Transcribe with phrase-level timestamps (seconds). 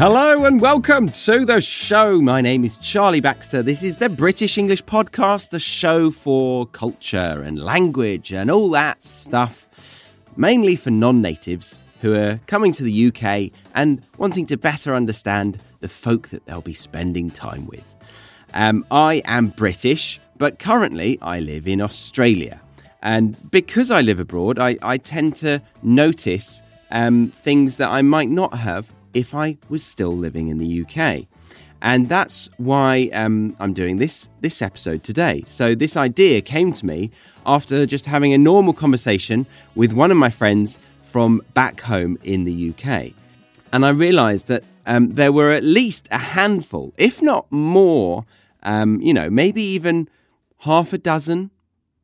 [0.00, 2.22] Hello and welcome to the show.
[2.22, 3.62] My name is Charlie Baxter.
[3.62, 9.04] This is the British English Podcast, the show for culture and language and all that
[9.04, 9.68] stuff,
[10.38, 15.58] mainly for non natives who are coming to the UK and wanting to better understand
[15.80, 17.94] the folk that they'll be spending time with.
[18.54, 22.58] Um, I am British, but currently I live in Australia.
[23.02, 28.30] And because I live abroad, I, I tend to notice um, things that I might
[28.30, 31.26] not have if I was still living in the UK.
[31.82, 35.42] And that's why um, I'm doing this this episode today.
[35.46, 37.10] So this idea came to me
[37.46, 42.44] after just having a normal conversation with one of my friends from back home in
[42.44, 43.12] the UK,
[43.72, 48.24] and I realised that um, there were at least a handful, if not more,
[48.62, 50.08] um, you know, maybe even
[50.58, 51.50] half a dozen,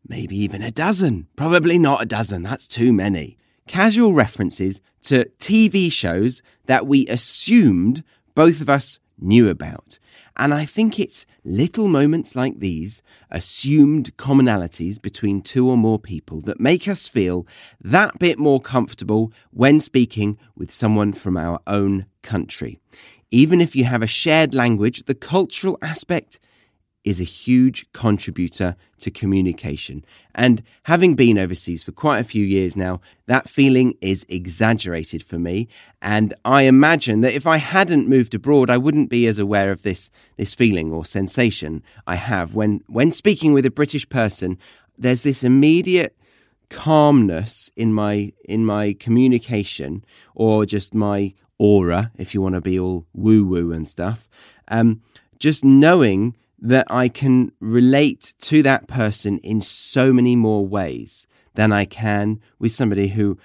[0.08, 1.26] maybe even a dozen.
[1.36, 2.42] Probably not a dozen.
[2.42, 3.36] That's too many
[3.66, 8.02] casual references to TV shows that we assumed
[8.34, 9.98] both of us knew about.
[10.36, 16.42] And I think it's little moments like these, assumed commonalities between two or more people,
[16.42, 17.46] that make us feel
[17.80, 22.78] that bit more comfortable when speaking with someone from our own country.
[23.30, 26.38] Even if you have a shared language, the cultural aspect
[27.06, 30.04] is a huge contributor to communication.
[30.34, 35.38] And having been overseas for quite a few years now, that feeling is exaggerated for
[35.38, 35.68] me.
[36.02, 39.82] And I imagine that if I hadn't moved abroad, I wouldn't be as aware of
[39.82, 44.58] this, this feeling or sensation I have when, when speaking with a British person.
[44.98, 46.16] There's this immediate
[46.68, 52.76] calmness in my in my communication or just my aura if you want to be
[52.76, 54.28] all woo woo and stuff
[54.66, 55.00] um,
[55.38, 61.72] just knowing that I can relate to that person in so many more ways than
[61.72, 63.38] I can with somebody who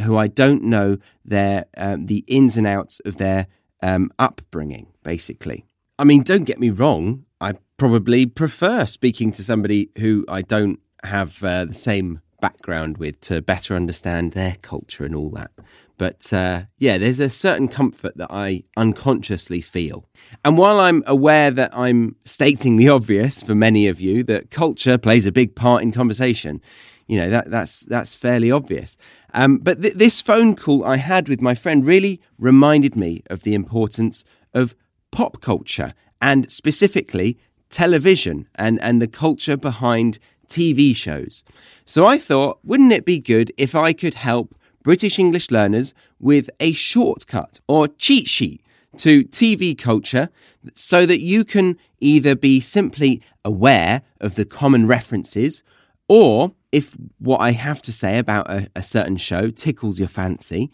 [0.00, 3.46] who I don't know their um, the ins and outs of their
[3.82, 4.88] um, upbringing.
[5.02, 5.64] Basically,
[5.98, 7.24] I mean, don't get me wrong.
[7.40, 13.20] I probably prefer speaking to somebody who I don't have uh, the same background with
[13.20, 15.50] to better understand their culture and all that.
[15.98, 20.08] But uh, yeah, there's a certain comfort that I unconsciously feel.
[20.44, 24.96] And while I'm aware that I'm stating the obvious for many of you that culture
[24.96, 26.62] plays a big part in conversation,
[27.08, 28.96] you know that that's that's fairly obvious.
[29.34, 33.42] Um, but th- this phone call I had with my friend really reminded me of
[33.42, 34.74] the importance of
[35.10, 37.38] pop culture and specifically
[37.70, 41.44] television and and the culture behind TV shows.
[41.84, 44.54] So I thought, wouldn't it be good if I could help
[44.88, 48.62] British English learners with a shortcut or cheat sheet
[48.96, 50.30] to TV culture
[50.74, 55.62] so that you can either be simply aware of the common references
[56.08, 60.70] or if what I have to say about a, a certain show tickles your fancy,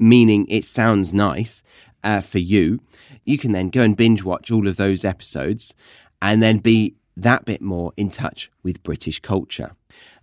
[0.00, 1.62] meaning it sounds nice
[2.02, 2.80] uh, for you,
[3.24, 5.72] you can then go and binge watch all of those episodes
[6.20, 9.76] and then be that bit more in touch with British culture.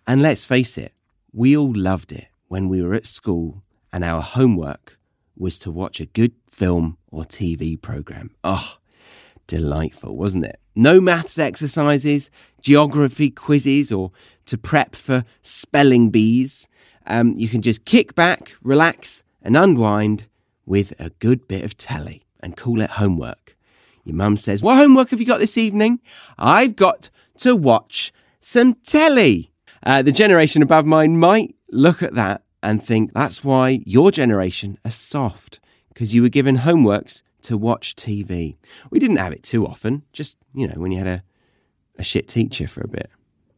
[0.05, 0.91] And let's face it,
[1.31, 4.99] we all loved it when we were at school and our homework
[5.35, 8.29] was to watch a good film or TV program.
[8.43, 8.77] Oh,
[9.47, 10.59] delightful, wasn't it?
[10.75, 12.29] No maths exercises,
[12.61, 14.11] geography quizzes, or
[14.45, 16.67] to prep for spelling bees.
[17.07, 20.27] Um, you can just kick back, relax, and unwind
[20.67, 23.57] with a good bit of telly and call it homework.
[24.03, 26.01] Your mum says, What homework have you got this evening?
[26.37, 29.49] I've got to watch some telly.
[29.81, 34.77] Uh, the generation above mine might look at that and think that's why your generation
[34.85, 38.55] are soft because you were given homeworks to watch TV.
[38.89, 41.23] We didn't have it too often, just, you know, when you had a,
[41.99, 43.09] a shit teacher for a bit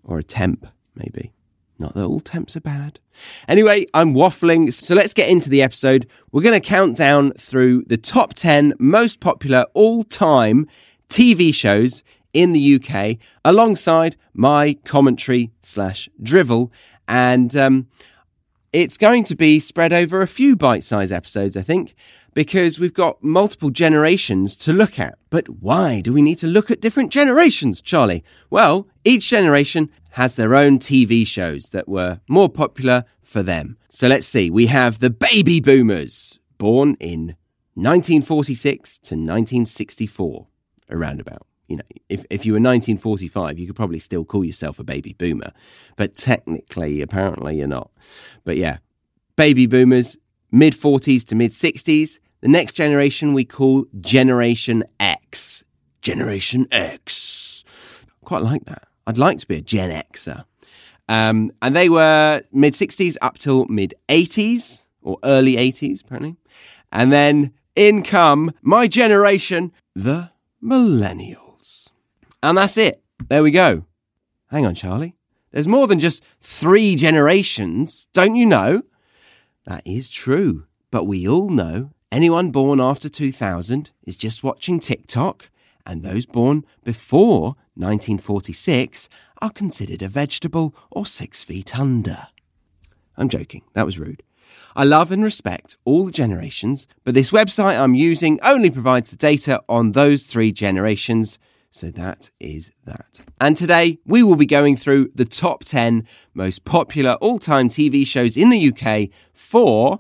[0.03, 1.31] or a temp, maybe.
[1.78, 3.00] Not that all temps are bad.
[3.48, 6.08] Anyway, I'm waffling, so let's get into the episode.
[6.32, 10.68] We're going to count down through the top 10 most popular all time
[11.09, 12.03] TV shows
[12.34, 16.72] in the UK alongside my commentary slash drivel.
[17.07, 17.88] And um,
[18.73, 21.96] it's going to be spread over a few bite sized episodes, I think,
[22.34, 25.17] because we've got multiple generations to look at.
[25.29, 28.23] But why do we need to look at different generations, Charlie?
[28.49, 33.78] Well, each generation has their own TV shows that were more popular for them.
[33.90, 34.49] So let's see.
[34.49, 37.35] We have the baby boomers, born in
[37.75, 40.47] 1946 to 1964,
[40.90, 44.79] around about you know, if, if you were 1945, you could probably still call yourself
[44.79, 45.52] a baby boomer,
[45.96, 47.91] but technically, apparently, you're not.
[48.44, 48.78] But yeah,
[49.35, 50.17] baby boomers,
[50.52, 52.20] mid 40s to mid 60s.
[52.41, 55.64] The next generation we call Generation X.
[56.02, 57.64] Generation X.
[58.23, 58.88] Quite like that.
[59.08, 60.44] I'd like to be a Gen Xer.
[61.08, 66.35] Um, and they were mid 60s up till mid 80s or early 80s, apparently.
[66.91, 70.32] And then in come my generation, the
[70.64, 71.45] millennials.
[72.46, 73.02] And that's it.
[73.28, 73.86] There we go.
[74.52, 75.16] Hang on, Charlie.
[75.50, 78.84] There's more than just three generations, don't you know?
[79.66, 80.68] That is true.
[80.92, 85.50] But we all know anyone born after 2000 is just watching TikTok,
[85.88, 89.09] and those born before 1946
[89.42, 92.28] are considered a vegetable or six feet under.
[93.18, 94.22] I'm joking, that was rude.
[94.76, 99.16] I love and respect all the generations, but this website I'm using only provides the
[99.16, 101.40] data on those three generations.
[101.75, 103.19] So that is that.
[103.41, 108.07] And today we will be going through the top 10 most popular all time TV
[108.07, 109.99] shows in the UK for,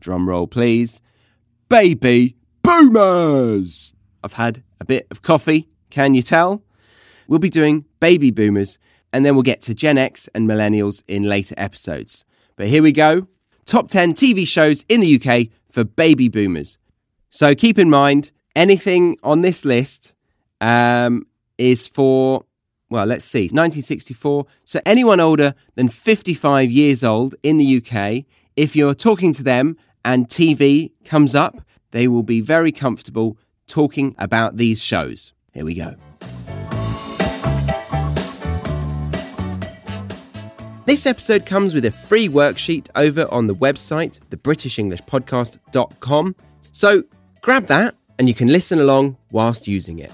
[0.00, 1.00] drumroll please,
[1.68, 3.92] baby boomers.
[4.22, 6.62] I've had a bit of coffee, can you tell?
[7.26, 8.78] We'll be doing baby boomers
[9.12, 12.24] and then we'll get to Gen X and millennials in later episodes.
[12.54, 13.26] But here we go
[13.64, 16.78] top 10 TV shows in the UK for baby boomers.
[17.30, 20.14] So keep in mind, anything on this list
[20.60, 21.26] um,
[21.58, 22.44] is for,
[22.88, 24.46] well, let's see, 1964.
[24.64, 28.24] So anyone older than 55 years old in the UK,
[28.56, 33.36] if you're talking to them and TV comes up, they will be very comfortable
[33.66, 35.32] talking about these shows.
[35.52, 35.94] Here we go.
[40.86, 46.36] This episode comes with a free worksheet over on the website, thebritishenglishpodcast.com.
[46.72, 47.04] So
[47.42, 50.10] grab that and you can listen along whilst using it.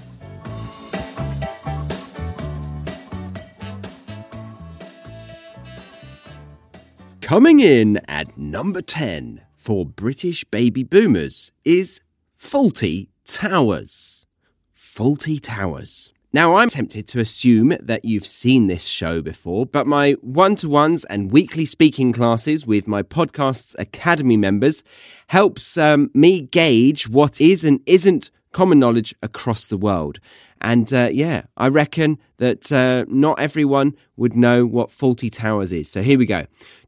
[7.26, 12.00] Coming in at number 10 for British baby boomers is
[12.40, 14.24] Fawlty Towers.
[14.72, 16.12] Fawlty Towers.
[16.32, 20.68] Now, I'm tempted to assume that you've seen this show before, but my one to
[20.68, 24.84] ones and weekly speaking classes with my podcast's Academy members
[25.26, 30.20] helps um, me gauge what is and isn't common knowledge across the world.
[30.60, 35.90] And uh, yeah, I reckon that uh, not everyone would know what Fawlty Towers is.
[35.90, 36.46] So here we go.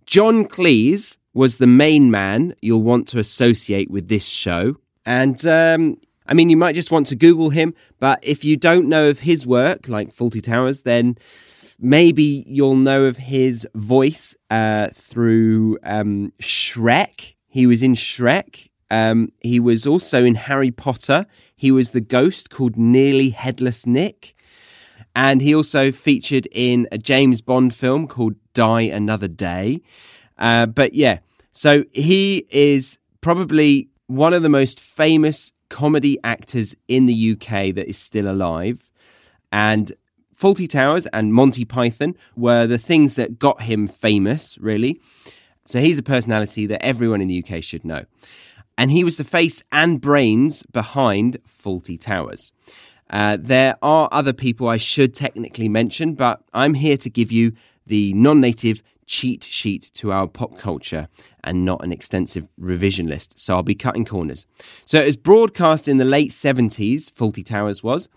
[0.08, 4.76] John Cleese was the main man you'll want to associate with this show.
[5.04, 8.88] And um, I mean, you might just want to Google him, but if you don't
[8.88, 11.18] know of his work, like Fawlty Towers, then
[11.78, 17.34] maybe you'll know of his voice uh, through um, Shrek.
[17.46, 18.70] He was in Shrek.
[18.90, 21.26] Um, he was also in Harry Potter.
[21.54, 24.34] He was the ghost called Nearly Headless Nick.
[25.14, 29.80] And he also featured in a James Bond film called Die Another Day.
[30.36, 31.20] Uh, but yeah,
[31.52, 37.88] so he is probably one of the most famous comedy actors in the UK that
[37.88, 38.90] is still alive.
[39.52, 39.92] And
[40.36, 45.00] Fawlty Towers and Monty Python were the things that got him famous, really.
[45.64, 48.06] So he's a personality that everyone in the UK should know.
[48.76, 52.50] And he was the face and brains behind Fawlty Towers.
[53.08, 57.52] Uh, there are other people I should technically mention, but I'm here to give you
[57.88, 61.08] the non native cheat sheet to our pop culture
[61.42, 63.38] and not an extensive revision list.
[63.38, 64.46] So I'll be cutting corners.
[64.84, 68.08] So it was broadcast in the late 70s, Fawlty Towers was.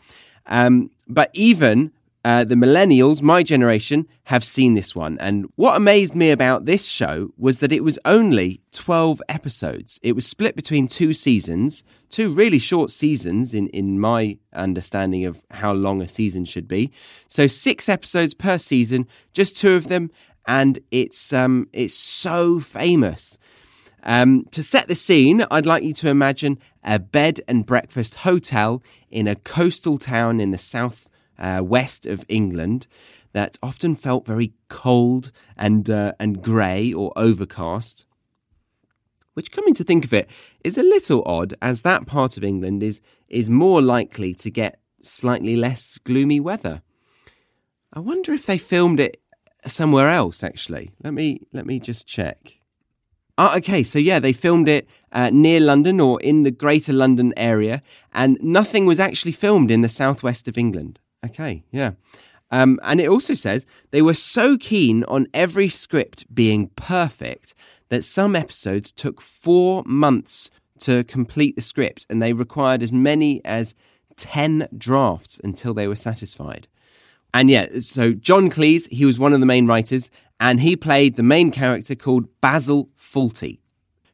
[0.46, 1.92] Um, but even
[2.24, 5.18] uh, the millennials, my generation, have seen this one.
[5.20, 10.00] And what amazed me about this show was that it was only 12 episodes.
[10.04, 15.44] It was split between two seasons, two really short seasons in, in my understanding of
[15.50, 16.92] how long a season should be.
[17.28, 20.12] So, six episodes per season, just two of them
[20.48, 23.38] and it's um, it's so famous.
[24.04, 28.82] Um, to set the scene, I'd like you to imagine a bed and breakfast hotel
[29.12, 31.08] in a coastal town in the south
[31.42, 32.88] uh, west of England
[33.34, 38.06] that often felt very cold and uh, and grey or overcast.
[39.34, 40.30] Which, coming to think of it,
[40.64, 44.80] is a little odd, as that part of England is is more likely to get
[45.02, 46.82] slightly less gloomy weather.
[47.94, 49.22] I wonder if they filmed it
[49.66, 50.92] somewhere else actually.
[51.04, 52.62] Let me let me just check.
[53.38, 57.34] Oh, okay, so yeah, they filmed it uh, near London or in the Greater London
[57.36, 57.82] area,
[58.14, 61.00] and nothing was actually filmed in the southwest of England.
[61.26, 61.92] Okay, yeah.
[62.50, 67.56] Um, and it also says they were so keen on every script being perfect
[67.90, 70.50] that some episodes took four months
[70.80, 73.76] to complete the script, and they required as many as
[74.18, 76.68] 10 drafts until they were satisfied.
[77.34, 80.10] And yeah, so John Cleese, he was one of the main writers,
[80.40, 83.60] and he played the main character called Basil Fawlty,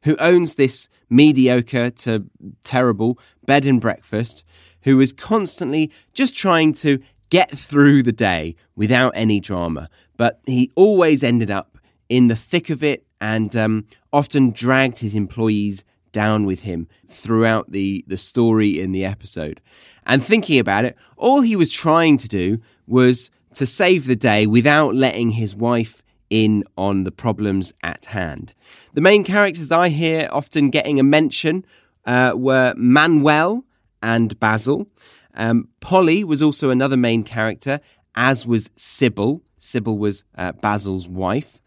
[0.04, 2.26] who owns this mediocre to
[2.64, 4.44] terrible bed and breakfast,
[4.88, 6.98] who is constantly just trying to
[7.30, 9.90] get through the day without any drama.
[10.16, 11.78] But he always ended up
[12.08, 17.70] in the thick of it and um, often dragged his employees down with him throughout
[17.70, 19.60] the, the story in the episode.
[20.06, 24.48] And thinking about it, all he was trying to do was to save the day
[24.48, 28.54] without letting his wife in on the problems at hand.
[28.94, 31.66] The main characters I hear often getting a mention
[32.06, 33.66] uh, were Manuel
[34.02, 34.88] and Basil.
[35.34, 37.80] Um, Polly was also another main character,
[38.16, 39.44] as was Sybil.
[39.60, 41.62] Sybil was uh, Basil's wife.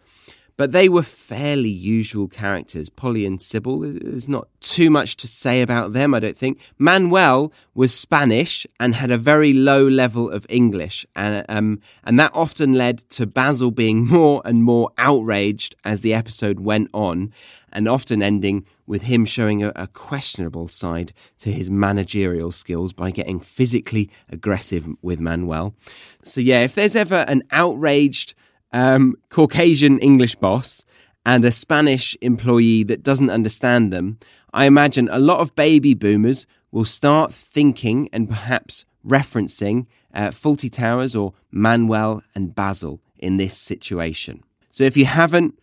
[0.61, 2.91] But they were fairly usual characters.
[2.91, 6.59] Polly and Sybil, there's not too much to say about them, I don't think.
[6.77, 11.07] Manuel was Spanish and had a very low level of English.
[11.17, 16.13] And, um, and that often led to Basil being more and more outraged as the
[16.13, 17.33] episode went on,
[17.73, 23.11] and often ending with him showing a, a questionable side to his managerial skills by
[23.11, 25.75] getting physically aggressive with Manuel.
[26.23, 28.35] So, yeah, if there's ever an outraged,
[28.73, 30.85] um, Caucasian English boss
[31.25, 34.19] and a Spanish employee that doesn't understand them,
[34.53, 40.71] I imagine a lot of baby boomers will start thinking and perhaps referencing uh, Fawlty
[40.71, 44.43] Towers or Manuel and Basil in this situation.
[44.71, 45.59] So if you haven't,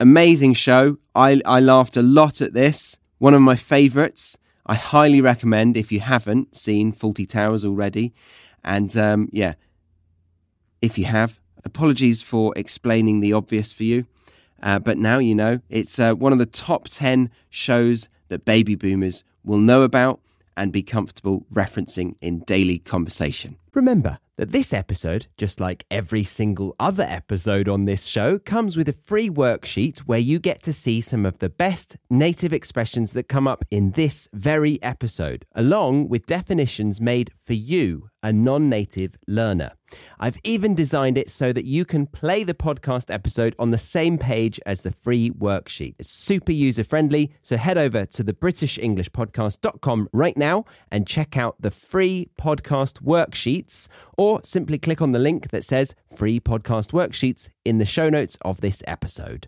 [0.00, 0.98] amazing show.
[1.14, 2.98] I, I laughed a lot at this.
[3.18, 4.36] One of my favourites.
[4.66, 8.12] I highly recommend if you haven't seen Fawlty Towers already.
[8.64, 9.54] And um, yeah,
[10.82, 14.06] if you have, Apologies for explaining the obvious for you,
[14.62, 15.58] uh, but now you know.
[15.68, 20.20] It's uh, one of the top 10 shows that baby boomers will know about
[20.56, 23.56] and be comfortable referencing in daily conversation.
[23.74, 28.88] Remember that this episode, just like every single other episode on this show, comes with
[28.88, 33.28] a free worksheet where you get to see some of the best native expressions that
[33.28, 39.16] come up in this very episode, along with definitions made for you a non native
[39.28, 39.70] learner.
[40.18, 44.18] I've even designed it so that you can play the podcast episode on the same
[44.18, 45.94] page as the free worksheet.
[46.00, 51.54] It's super user friendly, so head over to the BritishEnglishPodcast.com right now and check out
[51.60, 53.86] the free podcast worksheets,
[54.18, 58.36] or simply click on the link that says free podcast worksheets in the show notes
[58.42, 59.46] of this episode.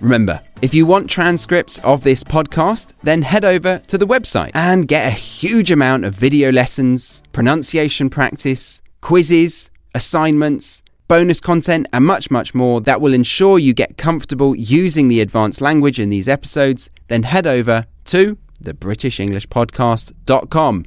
[0.00, 4.86] Remember, if you want transcripts of this podcast, then head over to the website and
[4.86, 12.30] get a huge amount of video lessons, pronunciation practice, quizzes, assignments, bonus content, and much,
[12.30, 16.90] much more that will ensure you get comfortable using the advanced language in these episodes.
[17.08, 20.86] Then head over to thebritishenglishpodcast.com.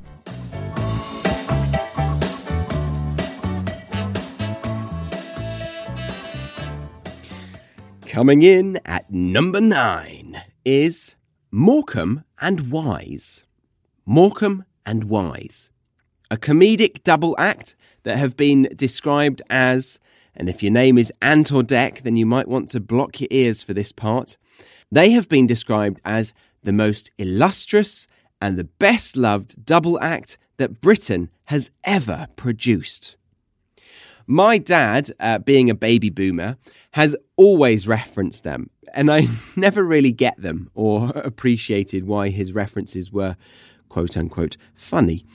[8.11, 11.15] Coming in at number nine is
[11.49, 13.45] Morecambe and Wise.
[14.05, 15.71] Morecambe and Wise.
[16.29, 19.97] A comedic double act that have been described as,
[20.35, 23.29] and if your name is Ant or Dec, then you might want to block your
[23.31, 24.35] ears for this part.
[24.91, 28.07] They have been described as the most illustrious
[28.41, 33.15] and the best loved double act that Britain has ever produced.
[34.27, 36.57] My dad, uh, being a baby boomer,
[36.91, 43.11] has always referenced them, and I never really get them or appreciated why his references
[43.11, 43.35] were
[43.89, 45.25] quote unquote funny.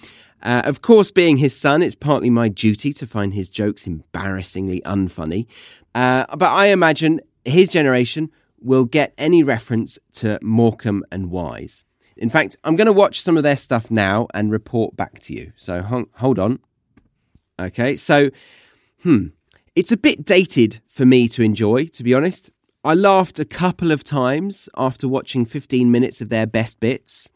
[0.43, 4.81] Uh, of course, being his son, it's partly my duty to find his jokes embarrassingly
[4.83, 5.47] unfunny.
[5.95, 11.85] Uh, but I imagine his generation will get any reference to Morecambe and Wise.
[12.17, 15.35] In fact, I'm going to watch some of their stuff now and report back to
[15.35, 15.53] you.
[15.57, 15.83] So
[16.15, 16.61] hold on.
[17.59, 18.31] Okay, so
[19.03, 19.29] hmm,
[19.75, 22.51] it's a bit dated for me to enjoy, to be honest.
[22.85, 27.29] I laughed a couple of times after watching 15 minutes of their best bits.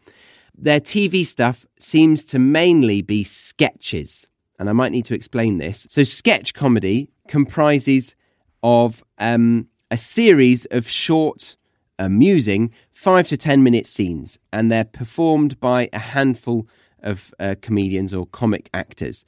[0.56, 4.26] Their TV stuff seems to mainly be sketches,
[4.58, 5.86] and I might need to explain this.
[5.88, 8.14] So, sketch comedy comprises
[8.62, 11.56] of um, a series of short,
[11.98, 16.68] amusing, five to 10 minute scenes, and they're performed by a handful
[17.02, 19.24] of uh, comedians or comic actors.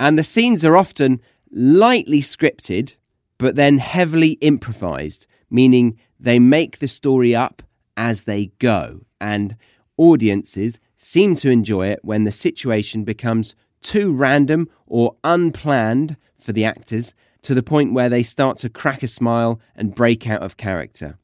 [0.00, 1.20] And the scenes are often
[1.52, 2.96] lightly scripted,
[3.38, 7.62] but then heavily improvised, meaning they make the story up
[7.96, 9.00] as they go.
[9.20, 9.56] And
[9.96, 16.64] audiences seem to enjoy it when the situation becomes too random or unplanned for the
[16.64, 20.56] actors to the point where they start to crack a smile and break out of
[20.56, 21.18] character.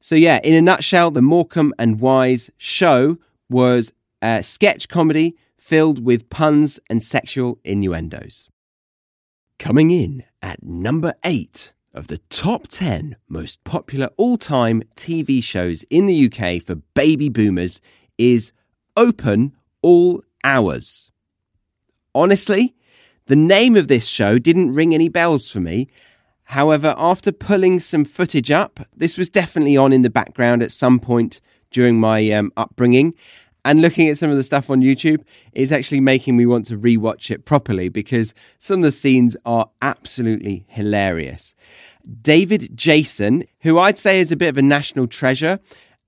[0.00, 3.18] So, yeah, in a nutshell, the Morecambe and Wise show
[3.50, 8.49] was a sketch comedy filled with puns and sexual innuendos.
[9.60, 15.82] Coming in at number eight of the top 10 most popular all time TV shows
[15.90, 17.82] in the UK for baby boomers
[18.16, 18.54] is
[18.96, 21.10] Open All Hours.
[22.14, 22.74] Honestly,
[23.26, 25.88] The name of this show didn't ring any bells for me.
[26.44, 30.98] However, after pulling some footage up, this was definitely on in the background at some
[30.98, 33.12] point during my um, upbringing.
[33.64, 36.78] And looking at some of the stuff on YouTube is actually making me want to
[36.78, 41.54] rewatch it properly because some of the scenes are absolutely hilarious.
[42.22, 45.60] David Jason, who I'd say is a bit of a national treasure,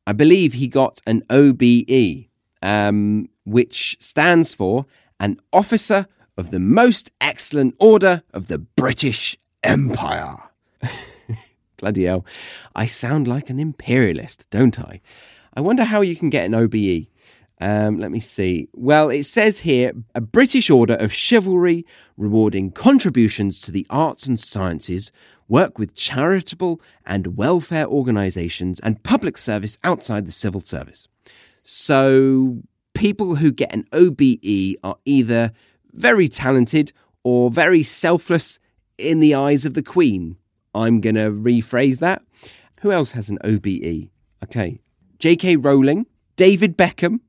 [0.07, 2.27] I believe he got an OBE,
[2.63, 4.87] um, which stands for
[5.21, 6.07] an Officer
[6.37, 10.37] of the Most Excellent Order of the British Empire.
[11.77, 12.25] Bloody hell.
[12.75, 15.01] I sound like an imperialist, don't I?
[15.55, 17.09] I wonder how you can get an OBE.
[17.63, 18.69] Um, let me see.
[18.73, 24.39] Well, it says here a British order of chivalry rewarding contributions to the arts and
[24.39, 25.13] sciences,
[25.47, 31.07] work with charitable and welfare organisations, and public service outside the civil service.
[31.63, 32.65] So,
[32.95, 35.53] people who get an OBE are either
[35.93, 36.93] very talented
[37.23, 38.59] or very selfless
[38.99, 40.37] in the eyes of the Queen.
[40.75, 42.23] I'm going to rephrase that.
[42.81, 44.11] Who else has an OBE?
[44.43, 44.81] Okay.
[45.21, 45.55] J.K.
[45.55, 47.21] Rowling, David Beckham,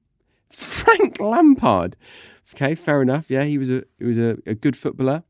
[0.53, 1.95] Frank Lampard.
[2.53, 3.29] Okay, fair enough.
[3.29, 5.23] Yeah, he was a he was a, a good footballer.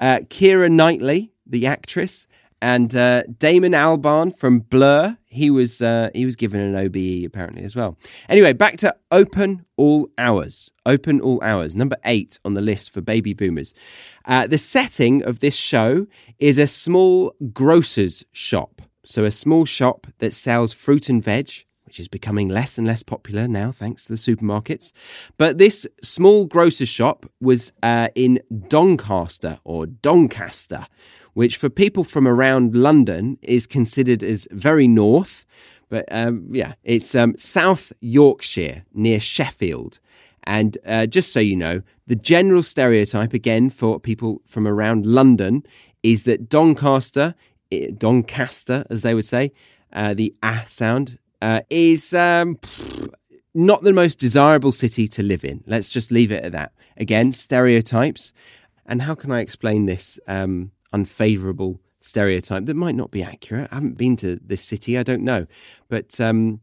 [0.00, 2.26] Uh, Keira Knightley, the actress,
[2.62, 5.16] and uh, Damon Albarn from Blur.
[5.26, 7.98] He was uh, he was given an OBE apparently as well.
[8.28, 10.70] Anyway, back to Open All Hours.
[10.86, 13.74] Open All Hours, number eight on the list for baby boomers.
[14.24, 16.06] Uh, the setting of this show
[16.38, 18.82] is a small grocer's shop.
[19.04, 23.02] So a small shop that sells fruit and veg which is becoming less and less
[23.02, 24.92] popular now thanks to the supermarkets.
[25.36, 30.86] But this small grocer's shop was uh, in Doncaster or Doncaster,
[31.34, 35.44] which for people from around London is considered as very north.
[35.88, 39.98] But um, yeah, it's um, South Yorkshire near Sheffield.
[40.44, 45.64] And uh, just so you know, the general stereotype, again, for people from around London,
[46.04, 47.34] is that Doncaster,
[47.98, 49.50] Doncaster, as they would say,
[49.92, 52.58] uh, the ah sound uh, is um,
[53.54, 55.62] not the most desirable city to live in.
[55.66, 56.72] Let's just leave it at that.
[56.96, 58.32] Again, stereotypes.
[58.86, 63.68] And how can I explain this um, unfavorable stereotype that might not be accurate?
[63.70, 65.46] I haven't been to this city, I don't know.
[65.88, 66.60] But um,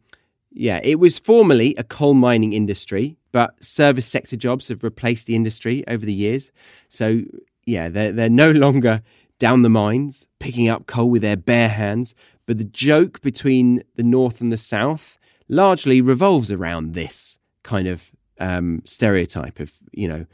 [0.51, 5.35] yeah, it was formerly a coal mining industry, but service sector jobs have replaced the
[5.35, 6.51] industry over the years.
[6.89, 7.21] So
[7.65, 9.01] yeah, they're, they're no longer
[9.39, 12.15] down the mines, picking up coal with their bare hands,
[12.47, 18.12] but the joke between the North and the South largely revolves around this kind of
[18.39, 20.25] um, stereotype of, you know,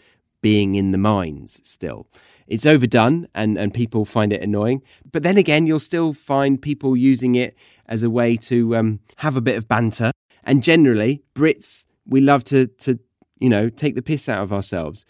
[0.42, 2.08] being in the mines still.
[2.48, 4.84] It's overdone and, and people find it annoying.
[5.12, 7.56] But then again, you'll still find people using it
[7.88, 10.12] as a way to um, have a bit of banter.
[10.44, 13.00] And generally, Brits, we love to, to,
[13.40, 15.06] you know, take the piss out of ourselves.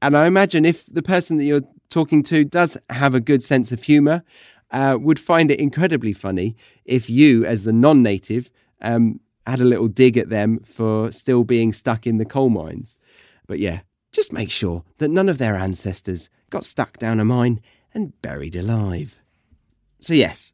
[0.00, 3.72] And I imagine if the person that you're talking to does have a good sense
[3.72, 4.22] of humour,
[4.70, 9.64] uh, would find it incredibly funny if you, as the non native, um, had a
[9.64, 12.98] little dig at them for still being stuck in the coal mines.
[13.46, 13.80] But yeah,
[14.12, 17.60] just make sure that none of their ancestors got stuck down a mine
[17.94, 19.20] and buried alive.
[20.00, 20.52] So, yes,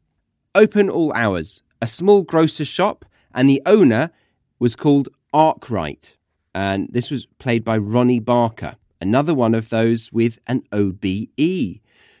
[0.55, 4.11] open all hours, a small grocer's shop, and the owner
[4.59, 6.17] was called Arkwright.
[6.55, 11.79] And this was played by Ronnie Barker, another one of those with an OBE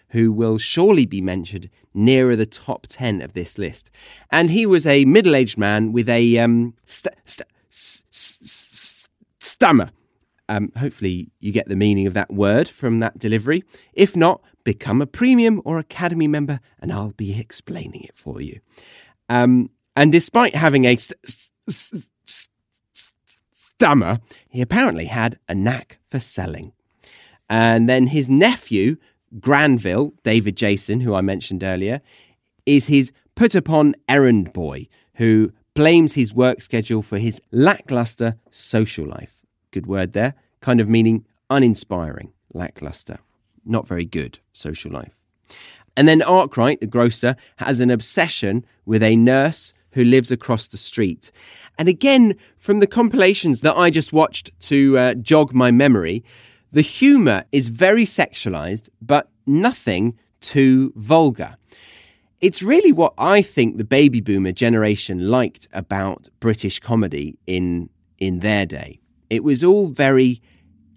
[0.09, 3.89] who will surely be mentioned nearer the top 10 of this list.
[4.31, 9.91] And he was a middle aged man with a um, st- st- st- stammer.
[10.49, 13.63] Um, hopefully, you get the meaning of that word from that delivery.
[13.93, 18.61] If not, become a premium or academy member, and I'll be explaining it for you.
[19.27, 21.19] Um, and despite having a st-
[21.67, 22.09] st-
[23.53, 26.73] stammer, he apparently had a knack for selling.
[27.49, 28.97] And then his nephew
[29.39, 32.01] Granville, David Jason, who I mentioned earlier,
[32.65, 39.05] is his put upon errand boy who blames his work schedule for his lackluster social
[39.07, 39.43] life.
[39.71, 43.19] Good word there, kind of meaning uninspiring, lackluster,
[43.65, 45.19] not very good social life.
[45.95, 50.77] And then Arkwright, the grocer, has an obsession with a nurse who lives across the
[50.77, 51.31] street.
[51.79, 56.23] And again, from the compilations that I just watched to uh, jog my memory,
[56.71, 61.55] the humour is very sexualised, but nothing too vulgar.
[62.39, 68.39] It's really what I think the baby boomer generation liked about British comedy in, in
[68.41, 68.99] their day.
[69.29, 70.41] It was all very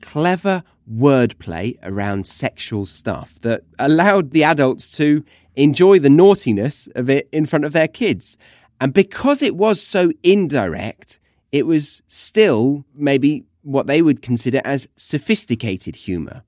[0.02, 5.24] clever wordplay around sexual stuff that allowed the adults to
[5.56, 8.36] enjoy the naughtiness of it in front of their kids.
[8.80, 11.20] And because it was so indirect,
[11.52, 16.42] it was still maybe what they would consider as sophisticated humour.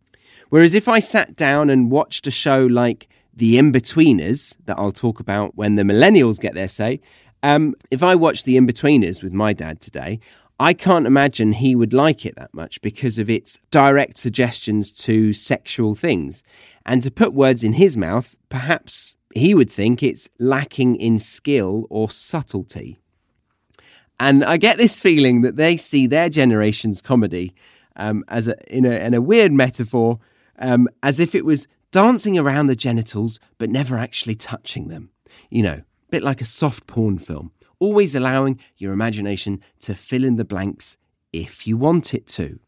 [0.51, 5.21] Whereas if I sat down and watched a show like The Inbetweeners, that I'll talk
[5.21, 7.01] about when the millennials get their say,
[7.43, 10.21] um, if I watched The Inbetweeners with my dad today,
[10.61, 15.33] I can't imagine he would like it that much because of its direct suggestions to
[15.33, 16.45] sexual things.
[16.87, 21.87] And to put words in his mouth, perhaps he would think it's lacking in skill
[21.91, 22.99] or subtlety.
[24.21, 27.55] And I get this feeling that they see their generation's comedy
[27.97, 30.19] um, as a, in, a, in a weird metaphor
[30.59, 35.11] um, as if it was dancing around the genitals but never actually touching them.
[35.51, 40.25] You know, a bit like a soft porn film, always allowing your imagination to fill
[40.25, 40.97] in the blanks
[41.33, 42.59] if you want it to.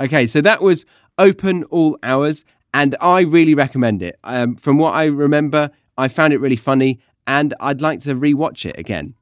[0.00, 0.84] Okay, so that was
[1.18, 4.18] Open All Hours, and I really recommend it.
[4.24, 8.66] Um, from what I remember, I found it really funny, and I'd like to rewatch
[8.66, 9.14] it again.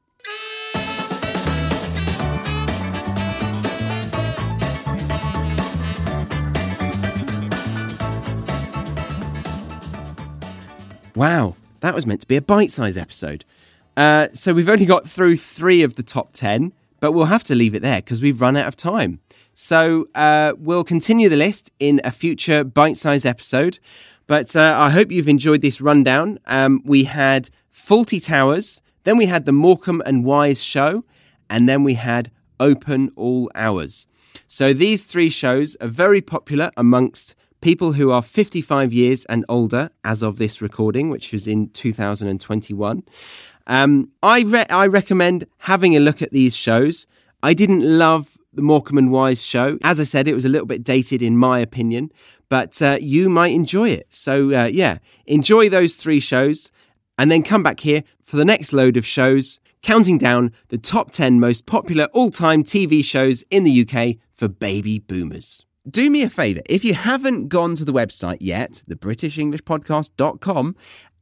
[11.15, 13.45] Wow, that was meant to be a bite sized episode.
[13.97, 17.55] Uh, so we've only got through three of the top 10, but we'll have to
[17.55, 19.21] leave it there because we've run out of time.
[19.55, 23.79] So uh, we'll continue the list in a future bite sized episode.
[24.27, 26.41] But uh, I hope you've enjoyed this rundown.
[26.47, 31.05] Um, we had Fawlty Towers, then we had the Morecambe and Wise show,
[31.49, 34.07] and then we had Open All Hours.
[34.47, 39.89] So these three shows are very popular amongst people who are 55 years and older
[40.05, 43.03] as of this recording, which was in 2021.
[43.67, 47.07] Um, I, re- I recommend having a look at these shows.
[47.43, 49.79] I didn't love the Morecambe and Wise show.
[49.83, 52.13] As I said, it was a little bit dated in my opinion,
[52.51, 54.09] but uh, you might enjoy it.
[54.11, 56.71] So, uh, yeah, enjoy those three shows
[57.17, 61.13] and then come back here for the next load of shows, counting down the top
[61.13, 66.23] 10 most popular all time TV shows in the UK for baby boomers do me
[66.23, 66.61] a favour.
[66.69, 70.77] If you haven't gone to the website yet, the BritishEnglishPodcast.com,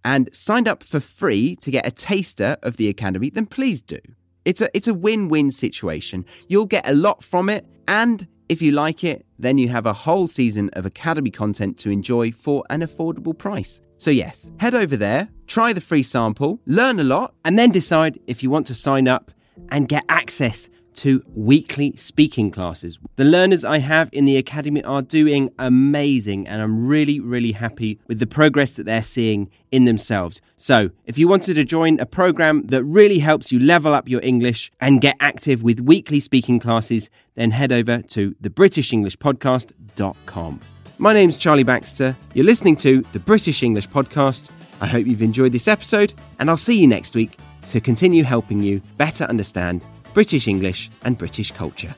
[0.05, 3.99] and signed up for free to get a taster of the Academy, then please do.
[4.45, 6.25] It's a it's a win-win situation.
[6.49, 9.93] You'll get a lot from it, and if you like it, then you have a
[9.93, 13.81] whole season of Academy content to enjoy for an affordable price.
[13.99, 18.19] So yes, head over there, try the free sample, learn a lot, and then decide
[18.27, 19.31] if you want to sign up
[19.71, 22.99] and get access to weekly speaking classes.
[23.17, 27.99] The learners I have in the academy are doing amazing, and I'm really, really happy
[28.09, 30.41] with the progress that they're seeing in themselves.
[30.57, 34.21] So, if you wanted to join a program that really helps you level up your
[34.23, 40.61] English and get active with weekly speaking classes, then head over to thebritishenglishpodcast.com.
[40.99, 42.17] My name's Charlie Baxter.
[42.35, 44.51] You're listening to the British English Podcast.
[44.81, 48.61] I hope you've enjoyed this episode, and I'll see you next week to continue helping
[48.61, 51.95] you better understand British English and British culture.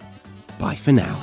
[0.59, 1.19] Bye for now.